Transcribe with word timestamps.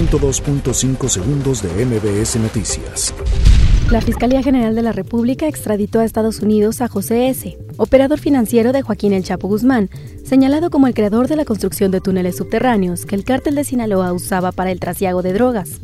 102.5 0.00 1.08
segundos 1.08 1.62
de 1.62 1.84
MBS 1.84 2.36
Noticias. 2.36 3.14
La 3.90 4.00
Fiscalía 4.00 4.42
General 4.42 4.74
de 4.74 4.80
la 4.80 4.92
República 4.92 5.46
extraditó 5.46 6.00
a 6.00 6.06
Estados 6.06 6.40
Unidos 6.40 6.80
a 6.80 6.88
José 6.88 7.28
S., 7.28 7.58
operador 7.76 8.18
financiero 8.18 8.72
de 8.72 8.80
Joaquín 8.80 9.12
El 9.12 9.24
Chapo 9.24 9.48
Guzmán, 9.48 9.90
señalado 10.24 10.70
como 10.70 10.86
el 10.86 10.94
creador 10.94 11.28
de 11.28 11.36
la 11.36 11.44
construcción 11.44 11.90
de 11.90 12.00
túneles 12.00 12.38
subterráneos 12.38 13.04
que 13.04 13.14
el 13.14 13.24
cártel 13.24 13.56
de 13.56 13.64
Sinaloa 13.64 14.14
usaba 14.14 14.52
para 14.52 14.70
el 14.70 14.80
trasiego 14.80 15.20
de 15.20 15.34
drogas. 15.34 15.80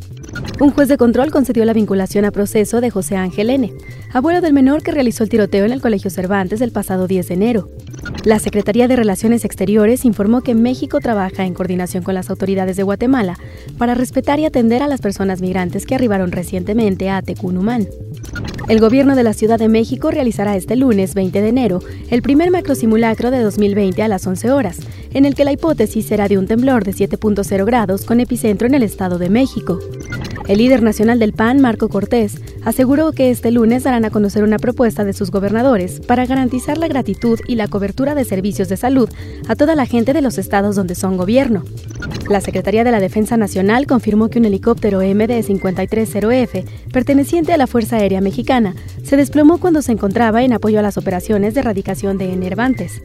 Un 0.59 0.71
juez 0.71 0.87
de 0.87 0.97
control 0.97 1.31
concedió 1.31 1.65
la 1.65 1.73
vinculación 1.73 2.25
a 2.25 2.31
proceso 2.31 2.81
de 2.81 2.89
José 2.89 3.15
Ángel 3.15 3.49
N., 3.49 3.73
abuelo 4.11 4.41
del 4.41 4.53
menor 4.53 4.81
que 4.81 4.91
realizó 4.91 5.23
el 5.23 5.29
tiroteo 5.29 5.65
en 5.65 5.71
el 5.71 5.81
Colegio 5.81 6.09
Cervantes 6.09 6.61
el 6.61 6.71
pasado 6.71 7.07
10 7.07 7.27
de 7.27 7.33
enero. 7.33 7.69
La 8.23 8.39
Secretaría 8.39 8.87
de 8.87 8.95
Relaciones 8.95 9.45
Exteriores 9.45 10.05
informó 10.05 10.41
que 10.41 10.55
México 10.55 10.99
trabaja 10.99 11.45
en 11.45 11.53
coordinación 11.53 12.03
con 12.03 12.15
las 12.15 12.29
autoridades 12.29 12.75
de 12.75 12.83
Guatemala 12.83 13.37
para 13.77 13.95
respetar 13.95 14.39
y 14.39 14.45
atender 14.45 14.81
a 14.81 14.87
las 14.87 15.01
personas 15.01 15.41
migrantes 15.41 15.85
que 15.85 15.95
arribaron 15.95 16.31
recientemente 16.31 17.09
a 17.09 17.21
Tecunumán. 17.21 17.87
El 18.67 18.81
gobierno 18.81 19.15
de 19.15 19.23
la 19.23 19.31
Ciudad 19.31 19.57
de 19.57 19.69
México 19.69 20.11
realizará 20.11 20.57
este 20.57 20.75
lunes 20.75 21.15
20 21.15 21.41
de 21.41 21.47
enero 21.47 21.79
el 22.09 22.21
primer 22.21 22.51
macrosimulacro 22.51 23.31
de 23.31 23.41
2020 23.41 24.03
a 24.03 24.09
las 24.09 24.27
11 24.27 24.51
horas, 24.51 24.79
en 25.13 25.23
el 25.23 25.35
que 25.35 25.45
la 25.45 25.53
hipótesis 25.53 26.05
será 26.05 26.27
de 26.27 26.37
un 26.37 26.47
temblor 26.47 26.83
de 26.83 26.91
7.0 26.91 27.65
grados 27.65 28.03
con 28.03 28.19
epicentro 28.19 28.67
en 28.67 28.75
el 28.75 28.83
Estado 28.83 29.19
de 29.19 29.29
México. 29.29 29.79
El 30.49 30.57
líder 30.57 30.83
nacional 30.83 31.17
del 31.17 31.31
PAN, 31.31 31.61
Marco 31.61 31.87
Cortés, 31.87 32.41
aseguró 32.67 33.13
que 33.13 33.31
este 33.31 33.49
lunes 33.49 33.83
darán 33.83 34.03
a 34.03 34.09
conocer 34.09 34.43
una 34.43 34.59
propuesta 34.59 35.05
de 35.05 35.13
sus 35.13 35.31
gobernadores 35.31 36.01
para 36.01 36.25
garantizar 36.25 36.77
la 36.77 36.89
gratitud 36.89 37.39
y 37.47 37.55
la 37.55 37.69
cobertura 37.69 38.13
de 38.13 38.25
servicios 38.25 38.67
de 38.67 38.75
salud 38.75 39.09
a 39.47 39.55
toda 39.55 39.73
la 39.73 39.85
gente 39.85 40.11
de 40.11 40.21
los 40.21 40.37
estados 40.37 40.75
donde 40.75 40.93
son 40.93 41.15
gobierno. 41.15 41.63
La 42.29 42.41
Secretaría 42.41 42.83
de 42.83 42.91
la 42.91 42.99
Defensa 42.99 43.37
Nacional 43.37 43.87
confirmó 43.87 44.27
que 44.27 44.39
un 44.39 44.45
helicóptero 44.45 45.01
MD-530F, 45.01 46.65
perteneciente 46.91 47.53
a 47.53 47.57
la 47.57 47.67
Fuerza 47.67 47.95
Aérea 47.95 48.19
Mexicana, 48.19 48.75
se 49.01 49.15
desplomó 49.15 49.59
cuando 49.59 49.81
se 49.81 49.93
encontraba 49.93 50.43
en 50.43 50.51
apoyo 50.51 50.79
a 50.79 50.81
las 50.81 50.97
operaciones 50.97 51.53
de 51.53 51.61
erradicación 51.61 52.17
de 52.17 52.33
enervantes. 52.33 53.01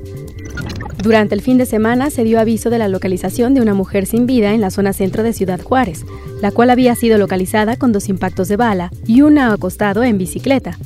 Durante 1.01 1.37
el 1.37 1.41
fin 1.41 1.59
de 1.59 1.67
semana 1.67 2.11
se 2.11 2.25
dio 2.25 2.41
aviso 2.41 2.69
de 2.69 2.79
la 2.79 2.89
localización 2.89 3.55
de 3.55 3.61
una 3.61 3.75
mujer 3.75 4.07
sin 4.07 4.27
vida 4.27 4.55
en 4.55 4.61
la 4.61 4.71
zona 4.71 4.93
centro 4.93 5.23
de 5.23 5.33
Ciudad 5.33 5.61
Juárez, 5.63 6.05
la 6.43 6.51
cual 6.51 6.71
había 6.71 6.95
sido 6.97 7.17
localizada 7.17 7.77
con 7.77 7.93
dos 7.93 8.09
impactos 8.09 8.49
de 8.49 8.57
bala 8.57 8.91
y 9.07 9.23
una 9.23 9.53
acostado 9.53 10.03
en 10.03 10.19
bicicleta. 10.19 10.77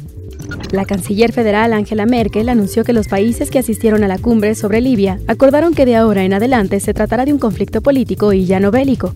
La 0.70 0.84
canciller 0.84 1.32
federal 1.32 1.72
Angela 1.72 2.04
Merkel 2.04 2.50
anunció 2.50 2.84
que 2.84 2.92
los 2.92 3.08
países 3.08 3.50
que 3.50 3.58
asistieron 3.58 4.04
a 4.04 4.08
la 4.08 4.18
cumbre 4.18 4.54
sobre 4.54 4.82
Libia 4.82 5.18
acordaron 5.26 5.74
que 5.74 5.86
de 5.86 5.96
ahora 5.96 6.24
en 6.24 6.34
adelante 6.34 6.78
se 6.78 6.92
tratará 6.92 7.24
de 7.24 7.32
un 7.32 7.38
conflicto 7.38 7.80
político 7.80 8.34
y 8.34 8.44
ya 8.44 8.60
no 8.60 8.70
bélico. 8.70 9.14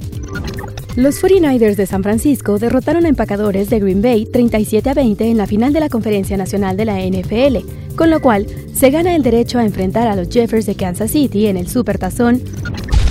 Los 0.97 1.23
49ers 1.23 1.77
de 1.77 1.87
San 1.87 2.03
Francisco 2.03 2.59
derrotaron 2.59 3.05
a 3.05 3.09
empacadores 3.09 3.69
de 3.69 3.79
Green 3.79 4.03
Bay 4.03 4.27
37 4.27 4.91
a 4.91 4.95
20 4.95 5.31
en 5.31 5.37
la 5.37 5.47
final 5.47 5.73
de 5.73 5.81
la 5.81 5.89
Conferencia 5.89 6.37
Nacional 6.37 6.77
de 6.77 6.85
la 6.87 6.99
NFL, 7.01 7.59
con 7.97 8.11
lo 8.11 8.21
cual 8.21 8.47
se 8.73 8.91
gana 8.91 9.15
el 9.15 9.23
derecho 9.23 9.59
a 9.59 9.65
enfrentar 9.65 10.09
a 10.09 10.17
los 10.17 10.31
Jeffers 10.31 10.67
de 10.67 10.75
Kansas 10.75 11.11
City 11.11 11.47
en 11.47 11.59
el 11.59 11.69
Supertazón. 11.69 12.43